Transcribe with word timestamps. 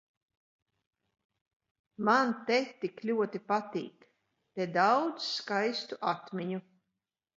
Man 2.09 2.33
te 2.47 2.57
tik 2.85 3.03
ļoti 3.09 3.43
patīk. 3.51 4.07
Te 4.57 4.67
daudz 4.79 5.29
skaistu 5.37 6.01
atmiņu. 6.15 6.63